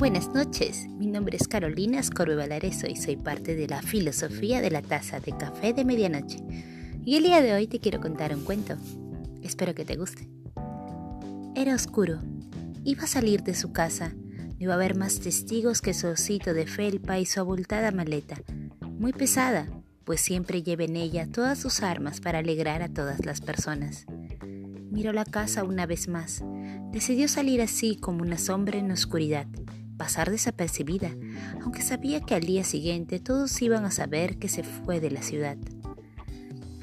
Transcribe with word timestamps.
Buenas 0.00 0.28
noches, 0.28 0.88
mi 0.88 1.08
nombre 1.08 1.36
es 1.36 1.46
Carolina 1.46 2.00
Escorbe 2.00 2.34
Valareso 2.34 2.86
y 2.86 2.96
soy 2.96 3.16
parte 3.16 3.54
de 3.54 3.68
la 3.68 3.82
filosofía 3.82 4.62
de 4.62 4.70
la 4.70 4.80
taza 4.80 5.20
de 5.20 5.36
café 5.36 5.74
de 5.74 5.84
medianoche. 5.84 6.38
Y 7.04 7.16
el 7.16 7.24
día 7.24 7.42
de 7.42 7.52
hoy 7.52 7.66
te 7.66 7.80
quiero 7.80 8.00
contar 8.00 8.34
un 8.34 8.42
cuento. 8.42 8.78
Espero 9.42 9.74
que 9.74 9.84
te 9.84 9.96
guste. 9.96 10.26
Era 11.54 11.74
oscuro. 11.74 12.18
Iba 12.82 13.02
a 13.02 13.06
salir 13.06 13.42
de 13.42 13.54
su 13.54 13.72
casa. 13.72 14.14
No 14.14 14.56
iba 14.58 14.72
a 14.72 14.76
haber 14.76 14.96
más 14.96 15.20
testigos 15.20 15.82
que 15.82 15.92
su 15.92 16.06
osito 16.06 16.54
de 16.54 16.66
felpa 16.66 17.18
y 17.18 17.26
su 17.26 17.38
abultada 17.38 17.90
maleta, 17.90 18.40
muy 18.80 19.12
pesada, 19.12 19.68
pues 20.04 20.22
siempre 20.22 20.62
lleva 20.62 20.84
en 20.84 20.96
ella 20.96 21.28
todas 21.30 21.58
sus 21.58 21.82
armas 21.82 22.22
para 22.22 22.38
alegrar 22.38 22.80
a 22.80 22.88
todas 22.88 23.26
las 23.26 23.42
personas. 23.42 24.06
Miró 24.90 25.12
la 25.12 25.26
casa 25.26 25.62
una 25.62 25.84
vez 25.84 26.08
más. 26.08 26.42
Decidió 26.90 27.28
salir 27.28 27.60
así 27.60 27.96
como 27.96 28.22
una 28.22 28.38
sombra 28.38 28.78
en 28.78 28.88
la 28.88 28.94
oscuridad 28.94 29.46
pasar 30.00 30.30
desapercibida, 30.30 31.10
aunque 31.60 31.82
sabía 31.82 32.22
que 32.22 32.34
al 32.34 32.40
día 32.40 32.64
siguiente 32.64 33.20
todos 33.20 33.60
iban 33.60 33.84
a 33.84 33.90
saber 33.90 34.38
que 34.38 34.48
se 34.48 34.62
fue 34.62 34.98
de 34.98 35.10
la 35.10 35.20
ciudad. 35.20 35.58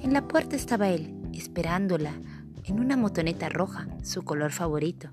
En 0.00 0.12
la 0.12 0.28
puerta 0.28 0.54
estaba 0.54 0.90
él, 0.90 1.12
esperándola, 1.32 2.12
en 2.62 2.78
una 2.78 2.96
motoneta 2.96 3.48
roja, 3.48 3.88
su 4.04 4.22
color 4.22 4.52
favorito. 4.52 5.08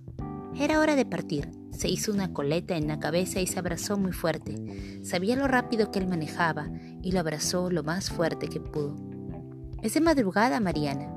Era 0.56 0.80
hora 0.80 0.96
de 0.96 1.08
partir. 1.08 1.50
Se 1.72 1.90
hizo 1.90 2.14
una 2.14 2.34
coleta 2.34 2.78
en 2.78 2.88
la 2.88 3.00
cabeza 3.00 3.42
y 3.42 3.48
se 3.48 3.58
abrazó 3.58 3.98
muy 3.98 4.12
fuerte. 4.12 5.02
Sabía 5.04 5.36
lo 5.36 5.48
rápido 5.48 5.90
que 5.90 5.98
él 5.98 6.06
manejaba 6.06 6.70
y 7.02 7.14
lo 7.14 7.20
abrazó 7.20 7.72
lo 7.72 7.82
más 7.82 8.12
fuerte 8.12 8.48
que 8.48 8.60
pudo. 8.60 8.96
Es 9.82 9.96
de 9.96 10.02
madrugada, 10.02 10.60
Mariana. 10.60 11.10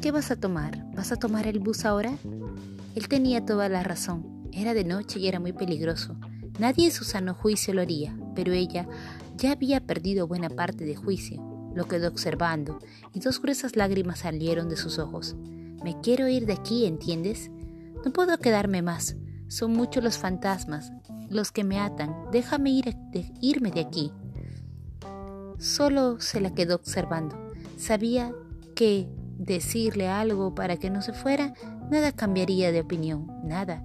¿Qué 0.00 0.12
vas 0.12 0.30
a 0.30 0.36
tomar? 0.36 0.82
¿Vas 0.94 1.12
a 1.12 1.16
tomar 1.16 1.46
el 1.46 1.58
bus 1.58 1.84
ahora? 1.84 2.14
Él 2.94 3.08
tenía 3.08 3.44
toda 3.44 3.68
la 3.68 3.82
razón. 3.82 4.29
Era 4.52 4.74
de 4.74 4.84
noche 4.84 5.18
y 5.18 5.28
era 5.28 5.40
muy 5.40 5.52
peligroso. 5.52 6.16
Nadie 6.58 6.86
en 6.86 6.92
su 6.92 7.04
sano 7.04 7.34
juicio 7.34 7.72
lo 7.72 7.82
haría, 7.82 8.16
pero 8.34 8.52
ella 8.52 8.86
ya 9.36 9.52
había 9.52 9.80
perdido 9.80 10.26
buena 10.26 10.50
parte 10.50 10.84
de 10.84 10.96
juicio. 10.96 11.42
Lo 11.74 11.86
quedó 11.86 12.08
observando 12.08 12.78
y 13.14 13.20
dos 13.20 13.40
gruesas 13.40 13.76
lágrimas 13.76 14.20
salieron 14.20 14.68
de 14.68 14.76
sus 14.76 14.98
ojos. 14.98 15.36
Me 15.82 15.98
quiero 16.00 16.28
ir 16.28 16.46
de 16.46 16.54
aquí, 16.54 16.84
¿entiendes? 16.84 17.50
No 18.04 18.12
puedo 18.12 18.36
quedarme 18.38 18.82
más. 18.82 19.16
Son 19.48 19.72
muchos 19.72 20.02
los 20.02 20.18
fantasmas, 20.18 20.92
los 21.28 21.52
que 21.52 21.64
me 21.64 21.78
atan. 21.78 22.14
Déjame 22.32 22.70
ir 22.70 22.96
irme 23.40 23.70
de 23.70 23.80
aquí. 23.80 24.12
Solo 25.58 26.20
se 26.20 26.40
la 26.40 26.52
quedó 26.54 26.74
observando. 26.74 27.52
Sabía 27.76 28.32
que 28.74 29.08
decirle 29.38 30.08
algo 30.08 30.54
para 30.54 30.76
que 30.76 30.90
no 30.90 31.00
se 31.00 31.12
fuera, 31.12 31.54
nada 31.90 32.12
cambiaría 32.12 32.72
de 32.72 32.80
opinión, 32.80 33.26
nada 33.44 33.82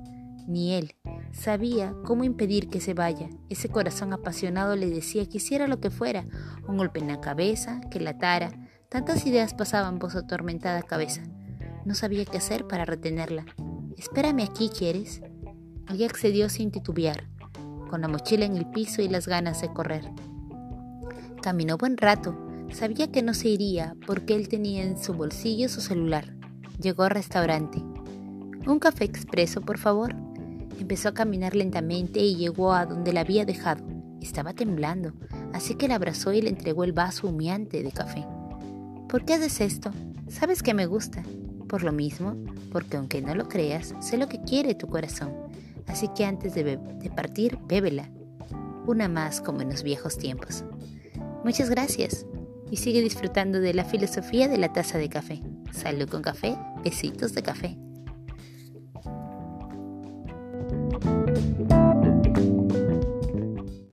ni 0.48 0.74
él. 0.74 0.96
Sabía 1.32 1.94
cómo 2.04 2.24
impedir 2.24 2.70
que 2.70 2.80
se 2.80 2.94
vaya. 2.94 3.30
Ese 3.50 3.70
corazón 3.70 4.14
apasionado 4.14 4.76
le 4.76 4.90
decía 4.90 5.26
que 5.26 5.38
hiciera 5.38 5.68
lo 5.68 5.80
que 5.80 5.90
fuera, 5.90 6.26
un 6.68 6.78
golpe 6.78 7.00
en 7.00 7.08
la 7.08 7.22
cabeza, 7.22 7.82
que 7.92 8.00
la 8.00 8.12
atara. 8.12 8.52
Tantas 8.90 9.26
ideas 9.26 9.54
pasaban 9.54 10.00
por 10.00 10.12
su 10.12 10.20
atormentada 10.20 10.82
cabeza. 10.82 11.24
No 11.86 11.94
sabía 11.94 12.26
qué 12.26 12.38
hacer 12.38 12.68
para 12.68 12.86
retenerla. 12.86 13.46
Espérame 13.98 14.44
aquí, 14.44 14.70
¿quieres? 14.70 15.22
Ella 15.90 16.08
accedió 16.08 16.50
sin 16.50 16.72
titubear, 16.72 17.28
con 17.90 18.02
la 18.02 18.08
mochila 18.08 18.46
en 18.46 18.58
el 18.58 18.70
piso 18.70 19.02
y 19.02 19.08
las 19.08 19.28
ganas 19.28 19.62
de 19.62 19.72
correr. 19.72 20.10
Caminó 21.42 21.78
buen 21.78 21.98
rato. 21.98 22.36
Sabía 22.72 23.12
que 23.12 23.22
no 23.22 23.34
se 23.34 23.50
iría 23.50 23.96
porque 24.08 24.36
él 24.36 24.50
tenía 24.50 24.84
en 24.84 24.98
su 24.98 25.14
bolsillo 25.14 25.70
su 25.70 25.80
celular. 25.80 26.36
Llegó 26.82 27.04
al 27.04 27.12
restaurante. 27.12 27.78
Un 28.66 28.80
café 28.80 29.06
expreso, 29.06 29.62
por 29.62 29.78
favor. 29.78 30.16
Empezó 30.80 31.10
a 31.10 31.14
caminar 31.14 31.56
lentamente 31.56 32.20
y 32.20 32.36
llegó 32.36 32.74
a 32.74 32.86
donde 32.86 33.14
la 33.14 33.22
había 33.22 33.46
dejado. 33.46 33.84
Estaba 34.22 34.54
temblando, 34.54 35.14
así 35.54 35.76
que 35.76 35.88
la 35.88 35.96
abrazó 35.96 36.34
y 36.34 36.42
le 36.42 36.50
entregó 36.50 36.84
el 36.84 36.94
vaso 36.94 37.28
humeante 37.28 37.84
de 37.84 37.92
café. 37.92 38.26
¿Por 39.08 39.24
qué 39.24 39.36
haces 39.36 39.62
esto? 39.62 39.92
Sabes 40.28 40.64
que 40.64 40.74
me 40.74 40.86
gusta. 40.86 41.24
Por 41.68 41.84
lo 41.84 41.92
mismo, 41.92 42.36
porque 42.72 42.98
aunque 42.98 43.22
no 43.22 43.34
lo 43.36 43.48
creas, 43.48 43.96
sé 44.00 44.18
lo 44.18 44.28
que 44.28 44.42
quiere 44.42 44.76
tu 44.76 44.88
corazón. 44.88 45.34
Así 45.88 46.10
que 46.16 46.26
antes 46.26 46.54
de, 46.54 46.64
de 46.64 47.10
partir, 47.10 47.58
bébela. 47.68 48.10
Una 48.86 49.08
más 49.08 49.42
como 49.42 49.62
en 49.62 49.70
los 49.70 49.84
viejos 49.84 50.18
tiempos. 50.18 50.64
Muchas 51.44 51.70
gracias. 51.70 52.26
Y 52.70 52.78
sigue 52.78 53.02
disfrutando 53.02 53.60
de 53.60 53.74
la 53.74 53.86
filosofía 53.86 54.48
de 54.48 54.58
la 54.58 54.74
taza 54.74 54.98
de 54.98 55.10
café. 55.10 55.42
Salud 55.72 56.10
con 56.10 56.22
café, 56.22 56.58
besitos 56.84 57.34
de 57.34 57.44
café. 57.44 57.78
Bye. 61.54 61.85